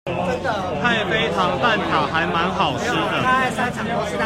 [0.81, 4.17] 太妃糖蛋塔還滿好吃的